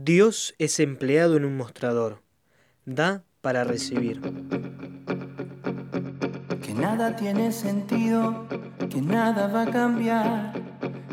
[0.00, 2.22] Dios es empleado en un mostrador,
[2.84, 4.20] da para recibir.
[6.62, 8.46] Que nada tiene sentido,
[8.88, 10.52] que nada va a cambiar,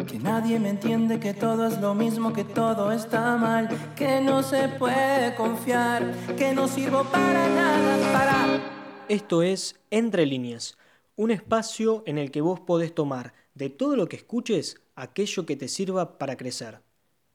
[0.05, 4.43] que nadie me entiende, que todo es lo mismo, que todo está mal, que no
[4.43, 8.61] se puede confiar, que no sirvo para nada, para...
[9.09, 10.77] Esto es Entre líneas,
[11.15, 15.55] un espacio en el que vos podés tomar de todo lo que escuches aquello que
[15.55, 16.84] te sirva para crecer.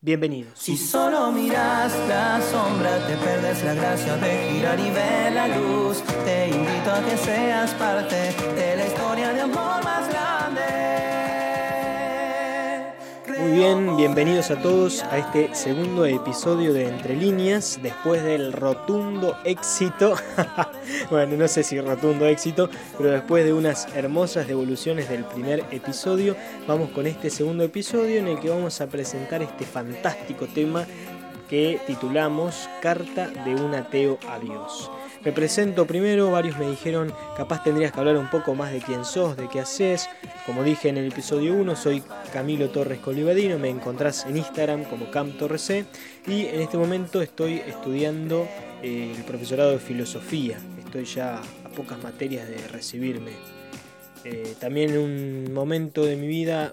[0.02, 0.58] Bienvenidos.
[0.58, 6.02] Si solo miras la sombra, te perdes la gracia de girar y ver la luz.
[6.24, 9.69] Te invito a que seas parte de la historia de amor
[13.50, 19.36] Muy bien, bienvenidos a todos a este segundo episodio de Entre Líneas, después del rotundo
[19.44, 20.14] éxito,
[21.10, 26.36] bueno, no sé si rotundo éxito, pero después de unas hermosas devoluciones del primer episodio,
[26.68, 30.86] vamos con este segundo episodio en el que vamos a presentar este fantástico tema
[31.48, 34.88] que titulamos Carta de un ateo a Dios.
[35.22, 39.04] Me presento primero, varios me dijeron, capaz tendrías que hablar un poco más de quién
[39.04, 40.08] sos, de qué haces.
[40.46, 45.10] Como dije en el episodio 1, soy Camilo Torres Colivadino, me encontrás en Instagram como
[45.10, 45.84] CamTorresC
[46.26, 48.48] y en este momento estoy estudiando
[48.82, 50.58] eh, el profesorado de filosofía.
[50.78, 53.32] Estoy ya a pocas materias de recibirme.
[54.24, 56.72] Eh, también en un momento de mi vida,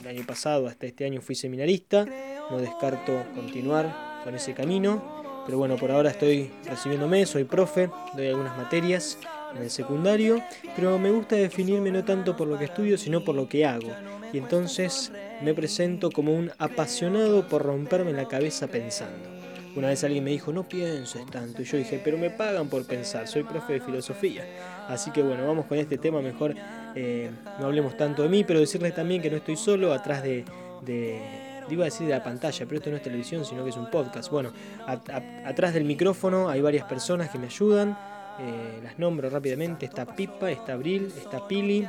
[0.00, 2.06] el año pasado hasta este año fui seminarista,
[2.52, 8.28] no descarto continuar con ese camino pero bueno, por ahora estoy recibiéndome, soy profe, doy
[8.28, 9.18] algunas materias
[9.54, 10.42] en el secundario,
[10.76, 13.90] pero me gusta definirme no tanto por lo que estudio, sino por lo que hago.
[14.32, 19.28] Y entonces me presento como un apasionado por romperme la cabeza pensando.
[19.76, 22.84] Una vez alguien me dijo, no pienses tanto, y yo dije, pero me pagan por
[22.86, 24.44] pensar, soy profe de filosofía.
[24.88, 26.54] Así que bueno, vamos con este tema, mejor
[26.94, 30.44] eh, no hablemos tanto de mí, pero decirles también que no estoy solo atrás de
[31.74, 33.90] iba a decir de la pantalla, pero esto no es televisión, sino que es un
[33.90, 34.30] podcast.
[34.30, 34.52] Bueno,
[34.86, 37.96] atrás del micrófono hay varias personas que me ayudan.
[38.38, 39.86] Eh, las nombro rápidamente.
[39.86, 41.86] Está Pipa, está Abril, está Pili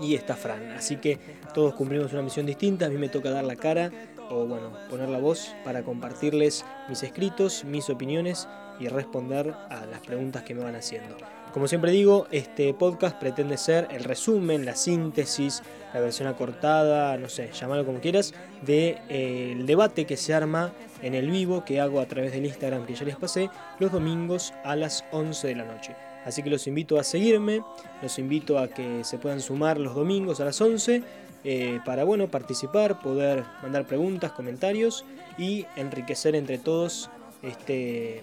[0.00, 0.70] y está Fran.
[0.72, 1.18] Así que
[1.54, 2.86] todos cumplimos una misión distinta.
[2.86, 3.90] A mí me toca dar la cara
[4.30, 8.48] o bueno, poner la voz para compartirles mis escritos, mis opiniones
[8.80, 11.16] y responder a las preguntas que me van haciendo.
[11.52, 15.62] Como siempre digo, este podcast pretende ser el resumen, la síntesis,
[15.94, 20.72] la versión acortada, no sé, llámalo como quieras, del de, eh, debate que se arma
[21.02, 24.52] en el vivo que hago a través del Instagram que ya les pasé los domingos
[24.62, 25.96] a las 11 de la noche.
[26.24, 27.62] Así que los invito a seguirme,
[28.02, 31.02] los invito a que se puedan sumar los domingos a las 11
[31.44, 35.04] eh, para bueno, participar, poder mandar preguntas, comentarios
[35.38, 37.10] y enriquecer entre todos
[37.42, 38.22] este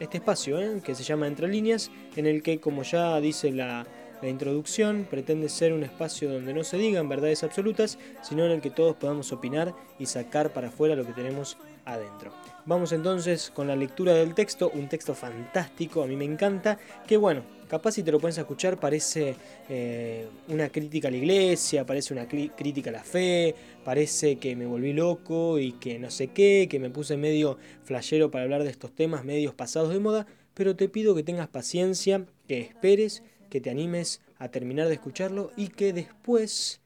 [0.00, 0.80] este espacio ¿eh?
[0.84, 3.86] que se llama Entre Líneas, en el que, como ya dice la,
[4.22, 8.60] la introducción, pretende ser un espacio donde no se digan verdades absolutas, sino en el
[8.60, 12.32] que todos podamos opinar y sacar para afuera lo que tenemos adentro.
[12.66, 17.16] Vamos entonces con la lectura del texto, un texto fantástico, a mí me encanta, que
[17.16, 19.36] bueno, capaz si te lo a escuchar parece
[19.68, 23.54] eh, una crítica a la iglesia, parece una crítica a la fe,
[23.84, 28.32] parece que me volví loco y que no sé qué, que me puse medio flashero
[28.32, 32.26] para hablar de estos temas medios pasados de moda, pero te pido que tengas paciencia,
[32.48, 36.80] que esperes, que te animes a terminar de escucharlo y que después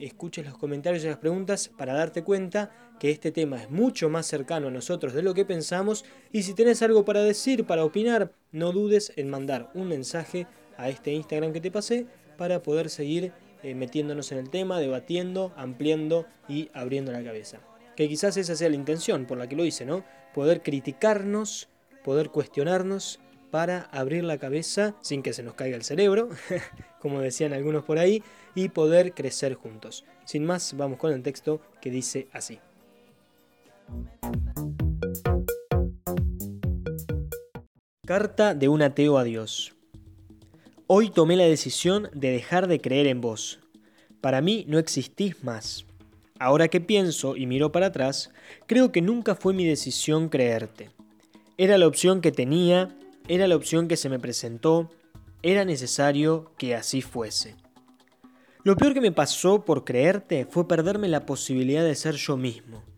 [0.00, 4.26] escuches los comentarios y las preguntas para darte cuenta que este tema es mucho más
[4.26, 8.32] cercano a nosotros de lo que pensamos y si tenés algo para decir, para opinar,
[8.52, 10.46] no dudes en mandar un mensaje
[10.76, 12.06] a este Instagram que te pasé
[12.36, 17.60] para poder seguir eh, metiéndonos en el tema, debatiendo, ampliando y abriendo la cabeza.
[17.96, 20.04] Que quizás esa sea la intención por la que lo hice, ¿no?
[20.34, 21.68] Poder criticarnos,
[22.04, 23.18] poder cuestionarnos
[23.50, 26.28] para abrir la cabeza sin que se nos caiga el cerebro,
[27.00, 28.22] como decían algunos por ahí,
[28.54, 30.04] y poder crecer juntos.
[30.26, 32.60] Sin más, vamos con el texto que dice así.
[38.10, 39.72] Carta de un ateo a Dios.
[40.88, 43.60] Hoy tomé la decisión de dejar de creer en vos.
[44.20, 45.86] Para mí no existís más.
[46.40, 48.30] Ahora que pienso y miro para atrás,
[48.66, 50.90] creo que nunca fue mi decisión creerte.
[51.56, 52.88] Era la opción que tenía,
[53.28, 54.90] era la opción que se me presentó,
[55.44, 57.54] era necesario que así fuese.
[58.64, 62.89] Lo peor que me pasó por creerte fue perderme la posibilidad de ser yo mismo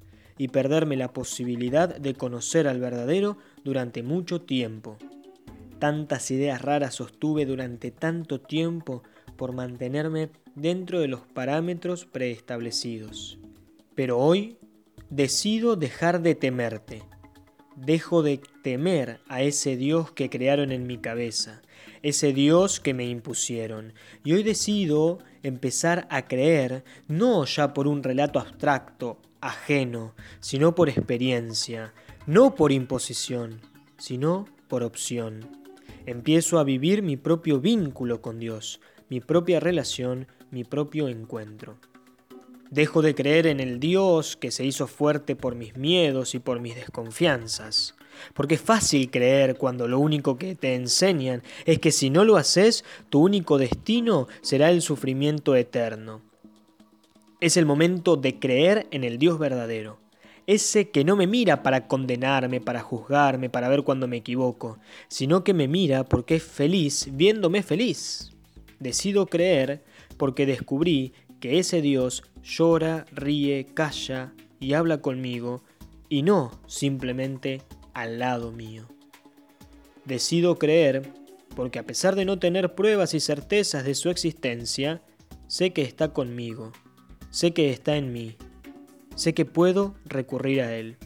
[0.43, 4.99] y perderme la posibilidad de conocer al verdadero durante mucho tiempo.
[5.79, 9.05] Tantas ideas raras sostuve durante tanto tiempo
[9.37, 13.39] por mantenerme dentro de los parámetros preestablecidos.
[13.95, 14.59] Pero hoy
[15.11, 17.05] decido dejar de temerte.
[17.77, 21.63] Dejo de temer a ese Dios que crearon en mi cabeza
[22.03, 23.95] ese Dios que me impusieron.
[24.25, 30.89] Y hoy decido empezar a creer, no ya por un relato abstracto, ajeno, sino por
[30.89, 31.93] experiencia,
[32.27, 33.61] no por imposición,
[33.99, 35.63] sino por opción.
[36.07, 38.81] Empiezo a vivir mi propio vínculo con Dios,
[39.11, 41.77] mi propia relación, mi propio encuentro.
[42.71, 46.61] Dejo de creer en el Dios que se hizo fuerte por mis miedos y por
[46.61, 47.95] mis desconfianzas.
[48.33, 52.37] Porque es fácil creer cuando lo único que te enseñan es que si no lo
[52.37, 56.23] haces, tu único destino será el sufrimiento eterno.
[57.43, 59.99] Es el momento de creer en el Dios verdadero.
[60.47, 64.79] Ese que no me mira para condenarme, para juzgarme, para ver cuando me equivoco,
[65.09, 68.31] sino que me mira porque es feliz viéndome feliz.
[68.79, 69.83] Decido creer
[70.19, 75.65] porque descubrí que ese Dios llora, ríe, calla y habla conmigo
[76.09, 77.61] y no simplemente
[77.93, 78.87] al lado mío.
[80.05, 81.13] Decido creer
[81.57, 85.03] porque a pesar de no tener pruebas y certezas de su existencia,
[85.49, 86.71] sé que está conmigo,
[87.33, 88.37] sé que está en mí,
[89.15, 90.99] sé que puedo recurrir a Él.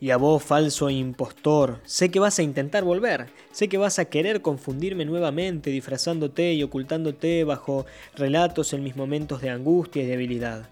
[0.00, 4.06] Y a vos, falso impostor, sé que vas a intentar volver, sé que vas a
[4.06, 7.86] querer confundirme nuevamente disfrazándote y ocultándote bajo
[8.16, 10.68] relatos en mis momentos de angustia y debilidad.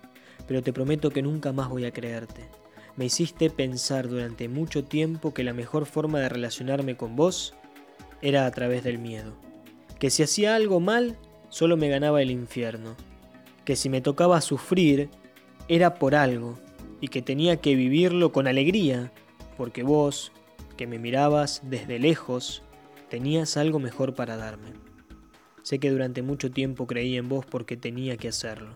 [0.49, 2.49] Pero te prometo que nunca más voy a creerte.
[2.97, 7.55] Me hiciste pensar durante mucho tiempo que la mejor forma de relacionarme con vos
[8.23, 9.35] era a través del miedo.
[10.01, 11.17] Que si hacía algo mal,
[11.49, 12.97] solo me ganaba el infierno.
[13.69, 15.11] Que si me tocaba sufrir,
[15.69, 16.59] era por algo
[17.03, 19.13] y que tenía que vivirlo con alegría,
[19.59, 20.33] porque vos,
[20.79, 22.63] que me mirabas desde lejos,
[23.11, 24.73] tenías algo mejor para darme.
[25.63, 28.75] Sé que durante mucho tiempo creí en vos porque tenía que hacerlo.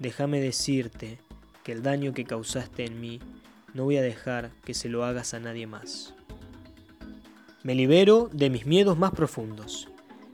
[0.00, 1.20] Déjame decirte
[1.62, 3.20] que el daño que causaste en mí
[3.72, 6.12] no voy a dejar que se lo hagas a nadie más.
[7.62, 9.86] Me libero de mis miedos más profundos.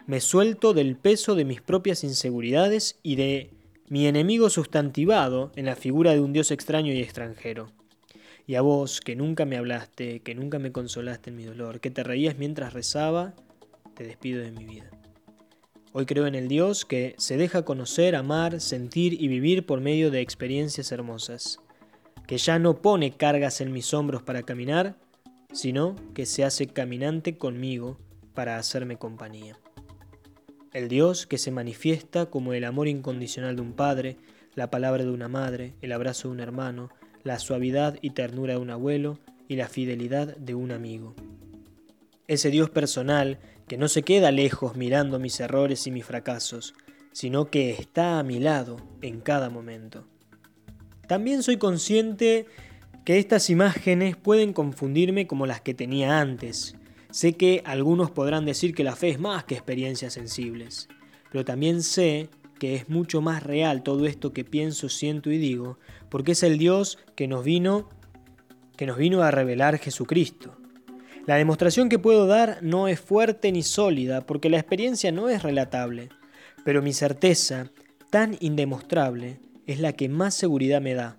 [0.07, 3.54] Me suelto del peso de mis propias inseguridades y de
[3.89, 7.71] mi enemigo sustantivado en la figura de un Dios extraño y extranjero.
[8.47, 11.91] Y a vos, que nunca me hablaste, que nunca me consolaste en mi dolor, que
[11.91, 13.35] te reías mientras rezaba,
[13.95, 14.91] te despido de mi vida.
[15.93, 20.11] Hoy creo en el Dios que se deja conocer, amar, sentir y vivir por medio
[20.11, 21.61] de experiencias hermosas,
[22.27, 24.97] que ya no pone cargas en mis hombros para caminar,
[25.53, 27.99] sino que se hace caminante conmigo
[28.35, 29.59] para hacerme compañía
[30.75, 34.17] el Dios que se manifiesta como el amor incondicional de un padre,
[34.57, 36.91] la palabra de una madre, el abrazo de un hermano,
[37.23, 39.19] la suavidad y ternura de un abuelo
[39.49, 41.15] y la fidelidad de un amigo.
[42.27, 43.39] Ese Dios personal
[43.69, 46.75] que no se queda lejos mirando mis errores y mis fracasos,
[47.13, 50.07] sino que está a mi lado en cada momento.
[51.07, 52.47] También soy consciente
[53.05, 56.75] que estas imágenes pueden confundirme como las que tenía antes,
[57.15, 60.89] Sé que algunos podrán decir que la fe es más que experiencias sensibles,
[61.31, 62.29] pero también sé
[62.59, 65.79] que es mucho más real todo esto que pienso, siento y digo,
[66.09, 67.89] porque es el Dios que nos vino
[68.77, 70.57] que nos vino a revelar Jesucristo.
[71.25, 75.45] La demostración que puedo dar no es fuerte ni sólida, porque la experiencia no es
[75.45, 76.09] relatable,
[76.65, 77.71] pero mi certeza,
[78.11, 79.39] tan indemostrable,
[79.69, 81.17] es la que más seguridad me da,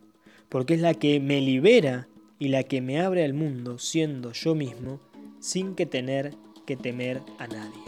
[0.49, 4.55] porque es la que me libera y la que me abre al mundo siendo yo
[4.55, 4.99] mismo
[5.45, 6.33] sin que tener
[6.65, 7.79] que temer a nadie.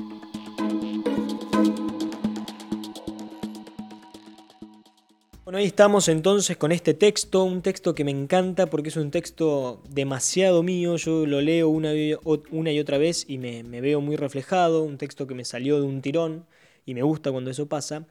[5.43, 9.09] Bueno, ahí estamos entonces con este texto, un texto que me encanta porque es un
[9.09, 14.17] texto demasiado mío, yo lo leo una, y otra vez y me, me veo muy
[14.17, 16.45] reflejado, un texto que me salió de un tirón
[16.85, 18.05] y me gusta cuando eso pasa.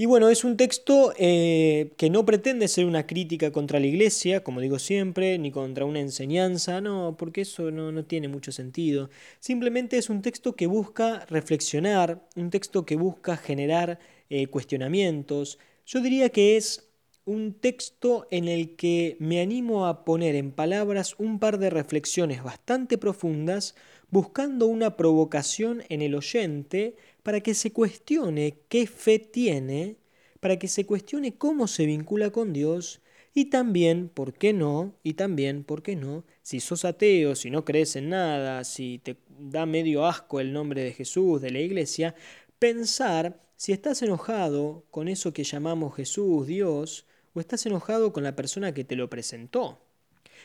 [0.00, 4.44] Y bueno, es un texto eh, que no pretende ser una crítica contra la iglesia,
[4.44, 9.10] como digo siempre, ni contra una enseñanza, no, porque eso no, tiene mucho sentido.
[9.40, 13.98] Simplemente es un texto que busca reflexionar, un texto que busca generar
[14.30, 15.58] eh, cuestionamientos.
[15.84, 16.88] Yo diría que es
[17.24, 22.44] un texto en el que me animo a poner en palabras un par de reflexiones
[22.44, 23.74] bastante profundas,
[24.10, 26.94] buscando una provocación en el oyente
[27.28, 29.98] para que se cuestione qué fe tiene,
[30.40, 33.02] para que se cuestione cómo se vincula con Dios
[33.34, 34.94] y también, ¿por qué no?
[35.02, 36.24] Y también, ¿por qué no?
[36.40, 40.82] Si sos ateo, si no crees en nada, si te da medio asco el nombre
[40.82, 42.14] de Jesús, de la iglesia,
[42.58, 47.04] pensar si estás enojado con eso que llamamos Jesús, Dios,
[47.34, 49.87] o estás enojado con la persona que te lo presentó.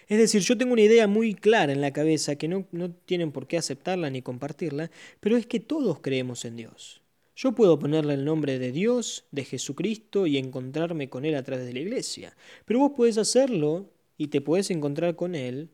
[0.07, 3.31] Es decir, yo tengo una idea muy clara en la cabeza que no, no tienen
[3.31, 7.01] por qué aceptarla ni compartirla, pero es que todos creemos en Dios.
[7.35, 11.65] Yo puedo ponerle el nombre de Dios, de Jesucristo y encontrarme con Él a través
[11.65, 12.35] de la iglesia.
[12.65, 15.69] Pero vos podés hacerlo y te podés encontrar con Él,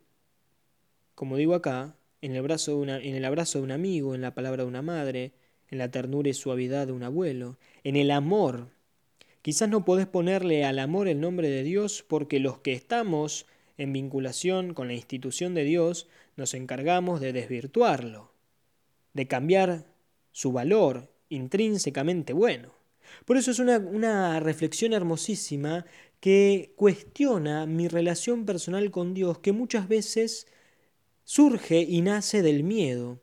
[1.16, 4.22] como digo acá, en el, brazo de una, en el abrazo de un amigo, en
[4.22, 5.34] la palabra de una madre,
[5.70, 8.70] en la ternura y suavidad de un abuelo, en el amor
[9.42, 13.46] Quizás no podés ponerle al amor el nombre de Dios porque los que estamos
[13.80, 18.34] en vinculación con la institución de Dios nos encargamos de desvirtuarlo,
[19.14, 19.86] de cambiar
[20.32, 22.74] su valor intrínsecamente bueno.
[23.26, 25.86] Por eso es una, reflexión hermosísima
[26.20, 30.48] que cuestiona mi relación personal con Dios, que muchas veces
[31.24, 33.22] surge y nace del miedo.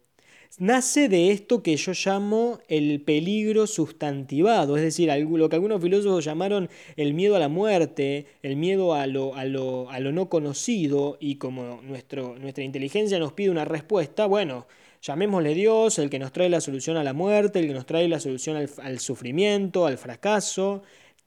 [0.59, 6.25] Nace de esto que yo llamo el peligro sustantivado, es decir, lo que algunos filósofos
[6.25, 10.31] llamaron el miedo a la muerte, el miedo a lo, a lo, a lo no
[10.31, 14.67] conocido, y como nuestro, nuestra inteligencia nos pide una respuesta, bueno,
[15.03, 18.09] llamémosle Dios, el que nos trae la solución a la muerte, el que nos trae
[18.09, 20.83] la solución al, al sufrimiento, al fracaso,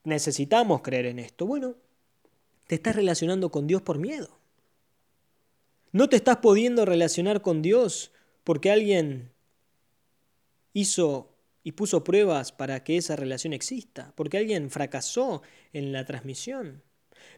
[0.06, 1.46] necesitamos creer en esto.
[1.46, 1.76] Bueno,
[2.66, 4.40] te estás relacionando con Dios por miedo.
[5.92, 8.12] No te estás pudiendo relacionar con Dios
[8.50, 9.30] porque alguien
[10.74, 16.82] hizo y puso pruebas para que esa relación exista, porque alguien fracasó en la transmisión.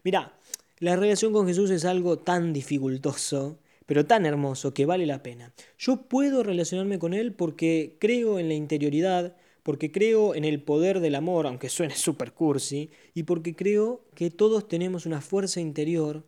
[0.05, 0.39] Mira,
[0.79, 5.53] la relación con Jesús es algo tan dificultoso, pero tan hermoso que vale la pena.
[5.77, 11.01] Yo puedo relacionarme con Él porque creo en la interioridad, porque creo en el poder
[11.01, 16.23] del amor, aunque suene super cursi, y porque creo que todos tenemos una fuerza interior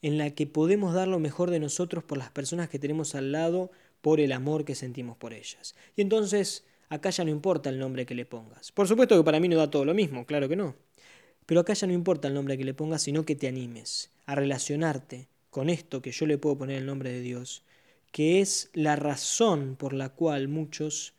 [0.00, 3.32] en la que podemos dar lo mejor de nosotros por las personas que tenemos al
[3.32, 3.70] lado,
[4.04, 5.74] por el amor que sentimos por ellas.
[5.96, 8.70] Y entonces, acá ya no importa el nombre que le pongas.
[8.70, 10.76] Por supuesto que para mí no da todo lo mismo, claro que no.
[11.46, 14.34] Pero acá ya no importa el nombre que le pongas, sino que te animes a
[14.34, 17.64] relacionarte con esto que yo le puedo poner el nombre de Dios,
[18.12, 21.14] que es la razón por la cual muchos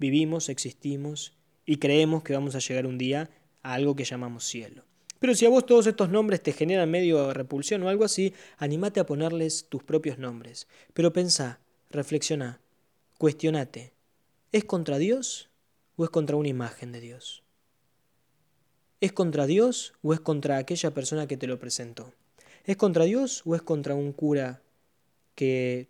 [0.00, 3.30] vivimos, existimos y creemos que vamos a llegar un día
[3.62, 4.82] a algo que llamamos cielo.
[5.20, 8.98] Pero si a vos todos estos nombres te generan medio repulsión o algo así, animate
[8.98, 10.66] a ponerles tus propios nombres.
[10.92, 11.60] Pero pensá,
[11.94, 12.60] reflexiona,
[13.18, 13.92] cuestionate.
[14.52, 15.48] ¿Es contra Dios
[15.96, 17.42] o es contra una imagen de Dios?
[19.00, 22.12] ¿Es contra Dios o es contra aquella persona que te lo presentó?
[22.64, 24.62] ¿Es contra Dios o es contra un cura
[25.34, 25.88] que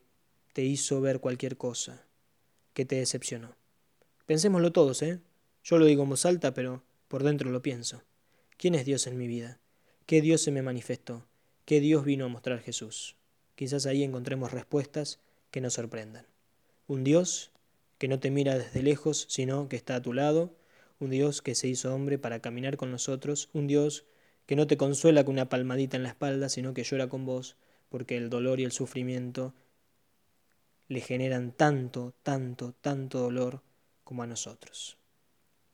[0.52, 2.04] te hizo ver cualquier cosa,
[2.72, 3.56] que te decepcionó?
[4.26, 5.20] Pensémoslo todos, ¿eh?
[5.62, 8.02] Yo lo digo en voz alta, pero por dentro lo pienso.
[8.56, 9.58] ¿Quién es Dios en mi vida?
[10.06, 11.26] ¿Qué Dios se me manifestó?
[11.64, 13.16] ¿Qué Dios vino a mostrar Jesús?
[13.54, 15.20] Quizás ahí encontremos respuestas
[15.54, 16.26] que nos sorprendan.
[16.88, 17.52] Un Dios
[17.98, 20.50] que no te mira desde lejos, sino que está a tu lado,
[20.98, 24.04] un Dios que se hizo hombre para caminar con nosotros, un Dios
[24.46, 27.56] que no te consuela con una palmadita en la espalda, sino que llora con vos,
[27.88, 29.54] porque el dolor y el sufrimiento
[30.88, 33.60] le generan tanto, tanto, tanto dolor
[34.02, 34.98] como a nosotros.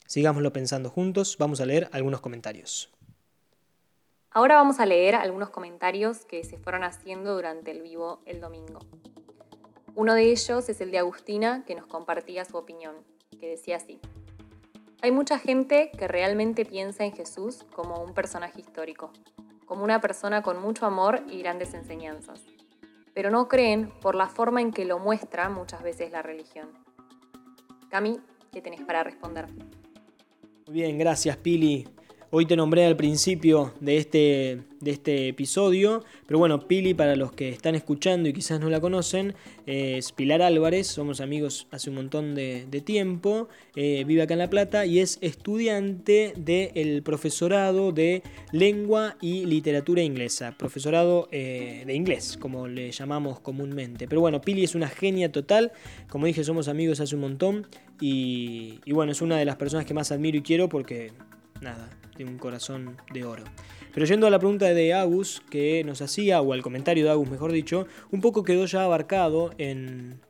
[0.05, 2.93] Sigámoslo pensando juntos, vamos a leer algunos comentarios.
[4.31, 8.81] Ahora vamos a leer algunos comentarios que se fueron haciendo durante el vivo el domingo.
[10.01, 12.97] Uno de ellos es el de Agustina, que nos compartía su opinión,
[13.39, 14.01] que decía así.
[15.03, 19.13] Hay mucha gente que realmente piensa en Jesús como un personaje histórico,
[19.67, 22.41] como una persona con mucho amor y grandes enseñanzas,
[23.13, 26.71] pero no creen por la forma en que lo muestra muchas veces la religión.
[27.91, 28.21] Cami,
[28.53, 29.49] ¿qué tenés para responder?
[29.53, 31.87] Muy bien, gracias Pili.
[32.33, 37.33] Hoy te nombré al principio de este, de este episodio, pero bueno, Pili, para los
[37.33, 39.35] que están escuchando y quizás no la conocen,
[39.67, 44.49] es Pilar Álvarez, somos amigos hace un montón de, tiempo, eh, vive acá en La
[44.49, 48.23] Plata y es estudiante del profesorado de
[48.53, 54.07] lengua y literatura inglesa, profesorado eh, de inglés, como le llamamos comúnmente.
[54.07, 55.73] Pero bueno, Pili es una genia total,
[56.09, 57.67] como dije, somos amigos hace un montón
[58.01, 61.11] y, y bueno, es una de las personas que más admiro y quiero porque,
[61.61, 63.45] nada, un corazón de oro.
[63.93, 67.29] Pero yendo a la pregunta de Agus que nos hacía, o al comentario de Agus
[67.29, 70.21] mejor dicho, un poco quedó ya abarcado en,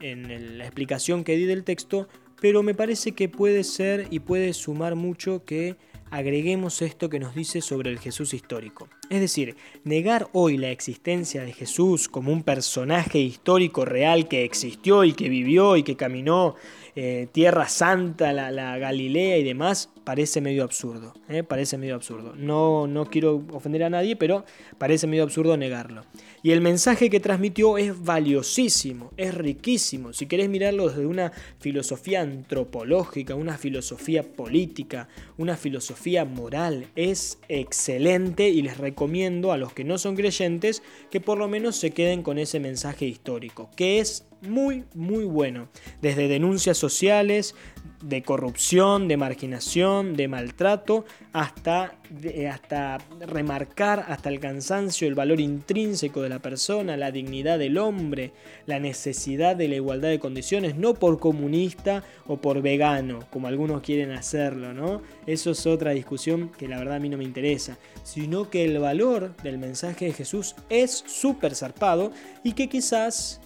[0.00, 2.08] en la explicación que di del texto,
[2.40, 5.76] pero me parece que puede ser y puede sumar mucho que
[6.10, 8.88] agreguemos esto que nos dice sobre el Jesús histórico.
[9.10, 15.02] Es decir, negar hoy la existencia de Jesús como un personaje histórico real que existió
[15.04, 16.56] y que vivió y que caminó
[16.94, 21.14] eh, Tierra Santa, la, Galilea y demás, parece medio absurdo.
[21.28, 21.42] ¿eh?
[21.42, 22.34] Parece medio absurdo.
[22.36, 24.44] No, no quiero ofender a nadie, pero
[24.76, 26.04] parece medio absurdo negarlo.
[26.42, 30.12] Y el mensaje que transmitió es valiosísimo, es riquísimo.
[30.12, 38.48] Si querés mirarlo desde una filosofía antropológica, una filosofía política, una filosofía moral, es excelente
[38.48, 38.97] y les recomiendo
[39.52, 43.06] a los que no son creyentes que por lo menos se queden con ese mensaje
[43.06, 45.68] histórico, que es muy, muy bueno.
[46.00, 47.54] Desde denuncias sociales,
[48.02, 51.96] de corrupción, de marginación, de maltrato, hasta,
[52.50, 58.32] hasta remarcar hasta el cansancio el valor intrínseco de la persona, la dignidad del hombre,
[58.66, 63.82] la necesidad de la igualdad de condiciones, no por comunista o por vegano, como algunos
[63.82, 65.02] quieren hacerlo, ¿no?
[65.26, 68.78] Eso es otra discusión que la verdad a mí no me interesa, sino que el
[68.78, 72.12] valor del mensaje de Jesús es súper zarpado
[72.44, 73.40] y que quizás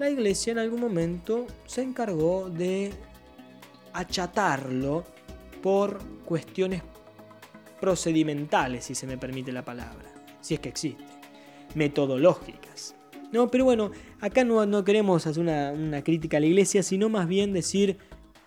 [0.00, 2.90] la iglesia en algún momento se encargó de
[3.92, 5.04] achatarlo
[5.62, 6.82] por cuestiones
[7.78, 11.04] procedimentales, si se me permite la palabra, si es que existe,
[11.74, 12.94] metodológicas.
[13.30, 13.90] No, pero bueno,
[14.20, 17.98] acá no, no queremos hacer una, crítica a la iglesia, sino más bien decir,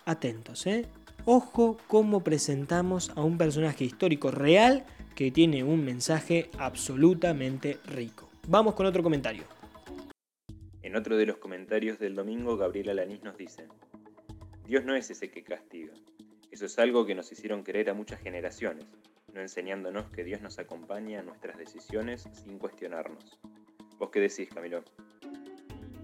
[0.05, 0.87] atentos, ¿eh?
[1.25, 8.27] Ojo cómo presentamos a un personaje histórico real que tiene un mensaje absolutamente rico.
[8.47, 9.43] Vamos con otro comentario.
[10.93, 13.65] En otro de los comentarios del domingo, Gabriela Lanís nos dice,
[14.67, 15.91] Dios no es ese que castiga.
[16.51, 18.85] Eso es algo que nos hicieron creer a muchas generaciones,
[19.33, 23.39] no enseñándonos que Dios nos acompaña en nuestras decisiones sin cuestionarnos.
[23.97, 24.83] ¿Vos qué decís, Camilo?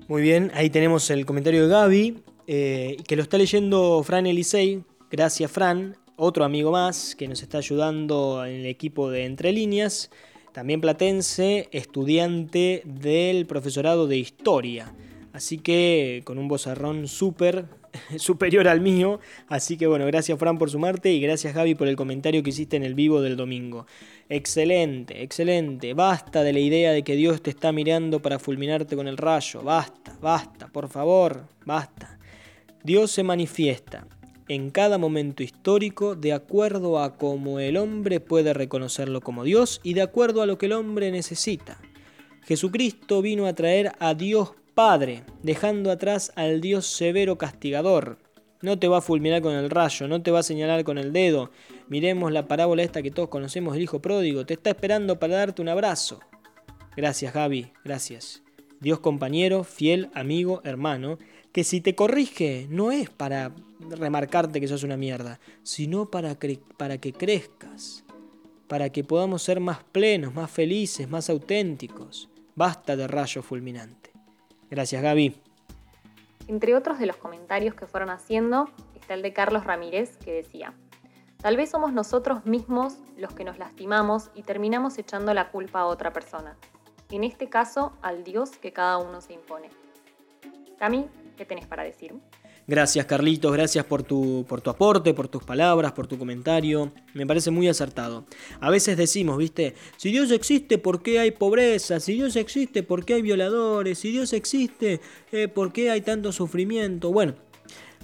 [0.07, 4.83] Muy bien, ahí tenemos el comentario de Gaby, eh, que lo está leyendo Fran Elisei.
[5.11, 5.97] Gracias, Fran.
[6.15, 10.09] Otro amigo más que nos está ayudando en el equipo de Entre Líneas.
[10.53, 14.93] También platense, estudiante del profesorado de Historia.
[15.31, 17.65] Así que con un bozarrón súper
[18.17, 19.19] superior al mío.
[19.47, 22.77] Así que bueno, gracias Fran por sumarte y gracias Gaby por el comentario que hiciste
[22.77, 23.85] en el vivo del domingo.
[24.27, 25.93] Excelente, excelente.
[25.93, 29.61] Basta de la idea de que Dios te está mirando para fulminarte con el rayo.
[29.61, 32.19] Basta, basta, por favor, basta.
[32.83, 34.07] Dios se manifiesta
[34.49, 39.93] en cada momento histórico de acuerdo a cómo el hombre puede reconocerlo como Dios y
[39.93, 41.79] de acuerdo a lo que el hombre necesita.
[42.45, 48.17] Jesucristo vino a traer a Dios Padre, dejando atrás al Dios severo castigador.
[48.61, 51.13] No te va a fulminar con el rayo, no te va a señalar con el
[51.13, 51.51] dedo.
[51.87, 54.45] Miremos la parábola esta que todos conocemos del Hijo Pródigo.
[54.45, 56.19] Te está esperando para darte un abrazo.
[56.95, 58.41] Gracias, Gaby, gracias.
[58.79, 61.17] Dios compañero, fiel, amigo, hermano,
[61.59, 63.51] que si te corrige no es para
[63.81, 66.37] remarcarte que sos una mierda, sino para,
[66.77, 68.05] para que crezcas,
[68.69, 72.29] para que podamos ser más plenos, más felices, más auténticos.
[72.55, 74.11] Basta de rayo fulminante.
[74.71, 75.35] Gracias, Gaby.
[76.47, 80.73] Entre otros de los comentarios que fueron haciendo está el de Carlos Ramírez, que decía,
[81.41, 85.87] tal vez somos nosotros mismos los que nos lastimamos y terminamos echando la culpa a
[85.87, 86.55] otra persona.
[87.11, 89.69] En este caso, al Dios que cada uno se impone.
[90.77, 92.13] Cami, ¿qué tenés para decir?
[92.67, 96.91] Gracias Carlitos, gracias por tu, por tu aporte, por tus palabras, por tu comentario.
[97.13, 98.25] Me parece muy acertado.
[98.59, 102.01] A veces decimos, viste, si Dios existe, ¿por qué hay pobreza?
[102.01, 103.99] Si Dios existe, ¿por qué hay violadores?
[103.99, 104.99] Si Dios existe,
[105.31, 107.13] eh, ¿por qué hay tanto sufrimiento?
[107.13, 107.35] Bueno,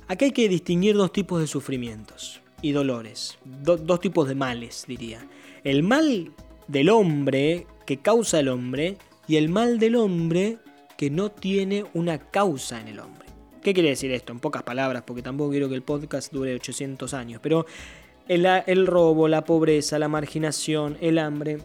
[0.07, 3.37] aquí hay que distinguir dos tipos de sufrimientos y dolores.
[3.43, 5.27] dos tipos de males, diría.
[5.65, 6.31] El mal
[6.69, 10.57] del hombre que causa el hombre y el mal del hombre
[10.97, 13.24] que no tiene una causa en el hombre.
[13.65, 14.31] ¿Qué quiere decir esto?
[14.31, 17.65] En pocas palabras, porque tampoco quiero que el podcast dure 800 años, pero
[18.27, 21.57] el, robo, la pobreza, la marginación, el hambre,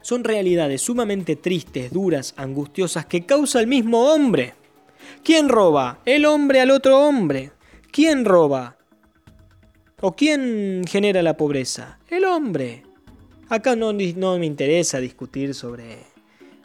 [0.00, 4.54] son realidades sumamente tristes, duras, angustiosas que causa el mismo hombre.
[5.22, 6.00] ¿Quién roba?
[6.06, 7.52] El hombre al otro hombre.
[7.92, 8.78] ¿Quién roba?
[10.00, 11.98] ¿O quién genera la pobreza?
[12.08, 12.84] El hombre.
[13.50, 15.98] Acá no me interesa discutir sobre,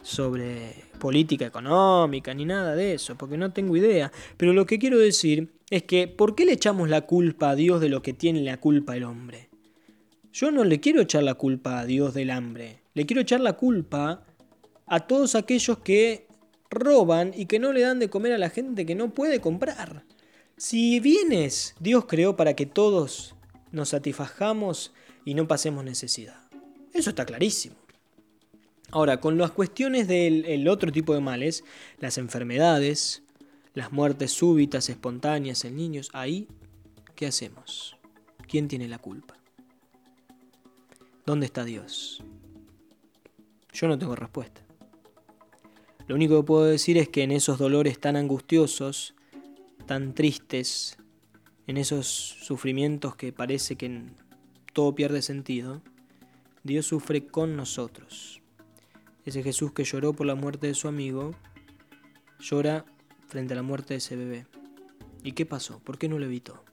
[0.02, 4.12] sobre política económica ni nada de eso, porque no tengo idea.
[4.38, 7.82] Pero lo que quiero decir es que, ¿por qué le echamos la culpa a Dios
[7.82, 9.50] de lo que tiene la culpa el hombre?
[10.32, 13.54] Yo no le quiero echar la culpa a Dios del hambre, le quiero echar la
[13.54, 14.26] culpa
[14.86, 16.28] a todos aquellos que
[16.70, 20.04] roban y que no le dan de comer a la gente que no puede comprar.
[20.58, 23.36] Si bienes Dios creó para que todos
[23.72, 24.94] nos satisfajamos
[25.26, 26.50] y no pasemos necesidad.
[26.94, 27.79] Eso está clarísimo.
[28.92, 31.64] Ahora, con las cuestiones del otro tipo de males,
[32.00, 33.24] las enfermedades,
[33.74, 36.48] las muertes súbitas, espontáneas en niños, ahí,
[37.16, 37.98] ¿qué hacemos?
[38.48, 39.36] ¿Quién tiene la culpa?
[41.26, 42.24] ¿Dónde está Dios?
[43.72, 44.62] Yo no tengo respuesta.
[46.08, 49.14] Lo único que puedo decir es que en esos dolores tan angustiosos,
[49.86, 50.98] tan tristes,
[51.68, 54.02] en esos sufrimientos que parece que
[54.74, 55.84] todo pierde sentido,
[56.64, 58.42] Dios sufre con nosotros.
[59.30, 61.36] Ese Jesús que lloró por la muerte de su amigo,
[62.40, 62.84] llora
[63.28, 64.48] frente a la muerte de ese bebé.
[65.24, 65.78] ¿Y qué pasó?
[65.84, 66.64] ¿Por qué no lo evitó?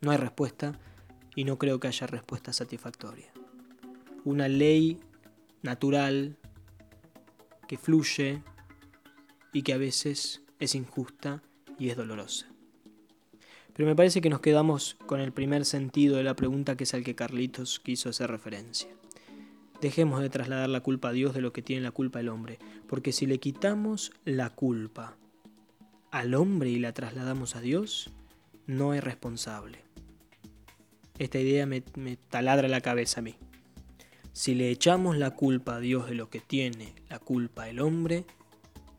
[0.00, 0.80] No hay respuesta
[1.36, 3.32] y no creo que haya respuesta satisfactoria.
[4.24, 4.98] Una ley
[5.62, 6.38] natural
[7.68, 8.42] que fluye
[9.52, 11.40] y que a veces es injusta
[11.78, 12.48] y es dolorosa.
[13.74, 16.94] Pero me parece que nos quedamos con el primer sentido de la pregunta que es
[16.94, 18.88] al que Carlitos quiso hacer referencia.
[19.82, 22.60] Dejemos de trasladar la culpa a Dios de lo que tiene la culpa el hombre,
[22.86, 25.16] porque si le quitamos la culpa
[26.12, 28.12] al hombre y la trasladamos a Dios,
[28.68, 29.80] no es responsable.
[31.18, 33.34] Esta idea me, me taladra la cabeza a mí.
[34.32, 38.24] Si le echamos la culpa a Dios de lo que tiene la culpa el hombre,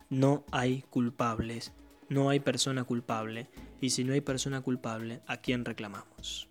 [0.10, 1.72] no hay culpables,
[2.10, 3.48] no hay persona culpable,
[3.80, 6.50] y si no hay persona culpable, ¿a quién reclamamos?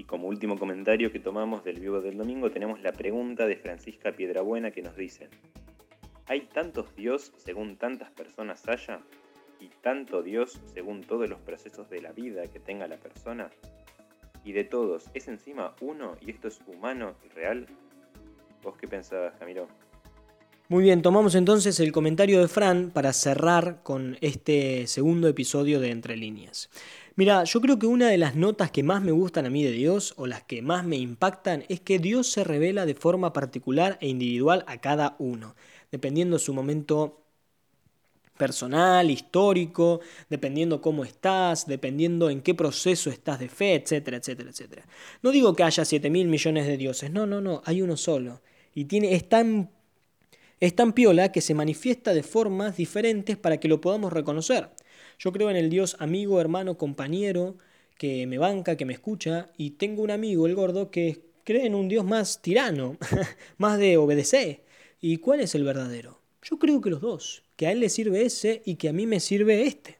[0.00, 4.12] Y como último comentario que tomamos del vivo del domingo, tenemos la pregunta de Francisca
[4.12, 5.28] Piedrabuena que nos dice,
[6.24, 9.00] ¿hay tantos Dios según tantas personas haya?
[9.60, 13.50] ¿Y tanto Dios según todos los procesos de la vida que tenga la persona?
[14.42, 17.66] ¿Y de todos es encima uno y esto es humano y real?
[18.62, 19.68] ¿Vos qué pensabas, Camilo?
[20.70, 25.90] Muy bien, tomamos entonces el comentario de Fran para cerrar con este segundo episodio de
[25.90, 26.70] Entre líneas.
[27.20, 29.72] Mira, yo creo que una de las notas que más me gustan a mí de
[29.72, 33.98] Dios o las que más me impactan es que Dios se revela de forma particular
[34.00, 35.54] e individual a cada uno,
[35.92, 37.20] dependiendo su momento
[38.38, 44.86] personal, histórico, dependiendo cómo estás, dependiendo en qué proceso estás de fe, etcétera, etcétera, etcétera.
[45.22, 48.40] No digo que haya 7 mil millones de dioses, no, no, no, hay uno solo.
[48.74, 49.68] Y tiene, es tan
[50.60, 54.70] es tan piola que se manifiesta de formas diferentes para que lo podamos reconocer.
[55.20, 57.58] Yo creo en el Dios amigo, hermano, compañero,
[57.98, 61.74] que me banca, que me escucha, y tengo un amigo, el gordo, que cree en
[61.74, 62.96] un Dios más tirano,
[63.58, 64.62] más de obedecer.
[64.98, 66.22] ¿Y cuál es el verdadero?
[66.42, 69.06] Yo creo que los dos, que a él le sirve ese y que a mí
[69.06, 69.98] me sirve este.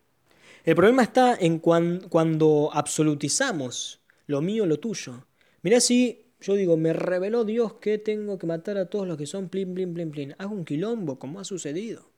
[0.64, 5.26] El problema está en cuando absolutizamos lo mío, lo tuyo.
[5.61, 9.26] Mirá si yo digo, me reveló Dios que tengo que matar a todos los que
[9.26, 10.35] son plin, plin, plin, plin.
[10.38, 12.10] Hago un quilombo, como ha sucedido.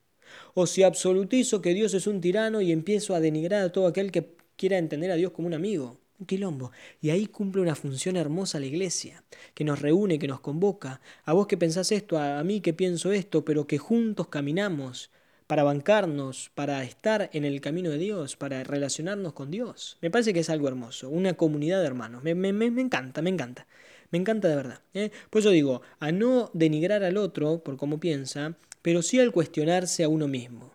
[0.53, 4.11] O si absolutizo que Dios es un tirano y empiezo a denigrar a todo aquel
[4.11, 5.99] que quiera entender a Dios como un amigo.
[6.19, 6.71] Un quilombo.
[7.01, 11.01] Y ahí cumple una función hermosa la iglesia, que nos reúne, que nos convoca.
[11.25, 15.09] A vos que pensás esto, a mí que pienso esto, pero que juntos caminamos
[15.47, 19.97] para bancarnos, para estar en el camino de Dios, para relacionarnos con Dios.
[20.01, 22.23] Me parece que es algo hermoso, una comunidad de hermanos.
[22.23, 23.67] Me, me, me encanta, me encanta.
[24.11, 24.79] Me encanta de verdad.
[24.93, 25.11] ¿eh?
[25.29, 30.03] Por eso digo, a no denigrar al otro por cómo piensa, pero sí al cuestionarse
[30.03, 30.71] a uno mismo.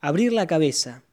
[0.00, 1.04] Abrir la cabeza.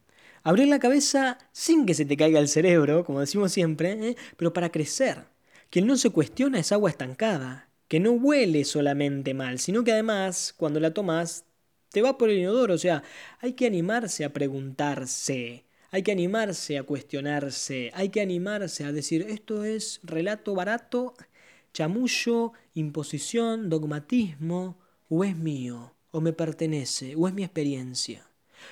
[0.41, 4.15] Abrir la cabeza sin que se te caiga el cerebro, como decimos siempre, ¿eh?
[4.37, 5.25] pero para crecer.
[5.69, 10.53] Quien no se cuestiona es agua estancada, que no huele solamente mal, sino que además,
[10.57, 11.45] cuando la tomas,
[11.89, 12.73] te va por el inodoro.
[12.73, 13.03] O sea,
[13.39, 19.25] hay que animarse a preguntarse, hay que animarse a cuestionarse, hay que animarse a decir,
[19.29, 21.15] esto es relato barato
[21.73, 24.77] chamullo, imposición, dogmatismo,
[25.09, 28.25] o es mío, o me pertenece, o es mi experiencia.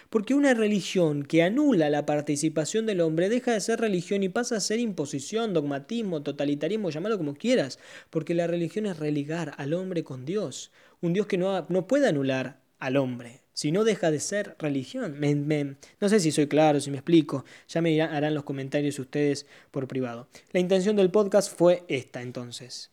[0.09, 4.55] Porque una religión que anula la participación del hombre deja de ser religión y pasa
[4.55, 7.79] a ser imposición, dogmatismo, totalitarismo, llámalo como quieras,
[8.09, 12.07] porque la religión es religar al hombre con Dios, un Dios que no, no puede
[12.07, 15.17] anular al hombre, si no deja de ser religión.
[15.99, 19.89] no sé si soy claro, si me explico, ya me harán los comentarios ustedes por
[19.89, 20.29] privado.
[20.53, 22.89] La intención del podcast fue esta entonces,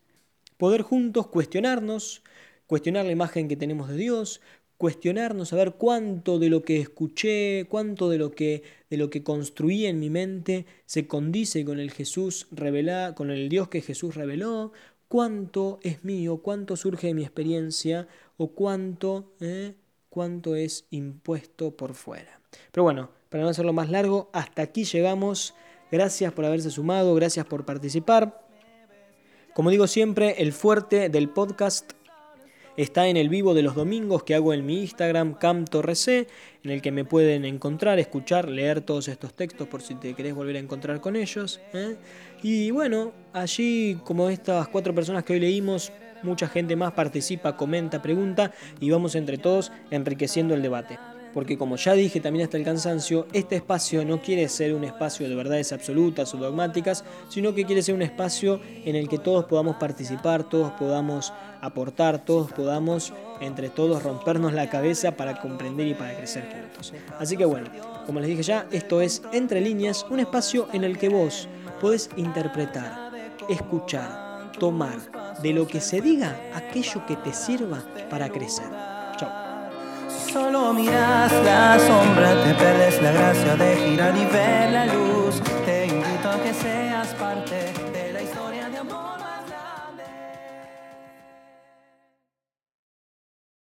[0.57, 2.25] poder juntos cuestionarnos,
[2.71, 4.41] cuestionar la imagen que tenemos de Dios,
[4.77, 9.87] cuestionarnos, saber cuánto de lo que escuché, cuánto de lo que, de lo que construí
[9.87, 14.71] en mi mente se condice con el Jesús revelado, con el Dios que Jesús reveló,
[15.09, 18.07] cuánto es mío, cuánto surge de mi experiencia
[18.37, 19.75] o cuánto, eh,
[20.09, 22.41] cuánto es impuesto por fuera.
[22.71, 25.55] Pero bueno, para no hacerlo más largo, hasta aquí llegamos.
[25.91, 28.47] Gracias por haberse sumado, gracias por participar.
[29.55, 31.95] Como digo siempre, el fuerte del podcast
[32.83, 36.27] está en el vivo de los domingos que hago en mi Instagram, CamTorrec,
[36.65, 40.35] en el que me pueden encontrar, escuchar, leer todos estos textos por si te querés
[40.35, 41.61] volver a encontrar con ellos.
[41.75, 41.97] ¿eh?
[42.43, 48.01] Y bueno, allí, como estas cuatro personas que hoy leímos, mucha gente más participa, comenta,
[48.01, 52.65] pregunta y vamos entre todos enriqueciendo el debate porque como ya dije también hasta el
[52.65, 57.65] cansancio, este espacio no quiere ser un espacio de verdades absolutas o dogmáticas, sino que
[57.65, 63.13] quiere ser un espacio en el que todos podamos participar, todos podamos aportar, todos podamos
[63.41, 66.93] entre todos rompernos la cabeza para comprender y para crecer juntos.
[67.19, 67.69] Así que bueno,
[68.07, 71.49] como les dije ya, esto es Entre líneas, un espacio en el que vos
[71.81, 73.11] podés interpretar,
[73.49, 74.99] escuchar, tomar
[75.43, 79.00] de lo que se diga aquello que te sirva para crecer.
[80.33, 85.41] Solo miras la sombra, te perdes la gracia de girar y ver la luz.
[85.65, 87.90] Te invito a que seas parte